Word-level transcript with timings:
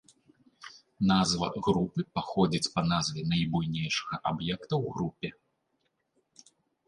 Назва 1.09 1.49
групы 1.67 2.05
паходзіць 2.19 2.71
па 2.77 2.81
назве 2.91 3.21
найбуйнейшага 3.33 4.15
аб'екта 4.33 4.69
ў 4.69 4.85
групе. 4.95 5.29